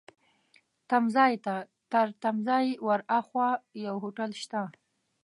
[0.89, 1.55] تمځای ته،
[1.91, 3.49] تر تمځای ورهاخوا
[3.85, 4.61] یو هوټل شته.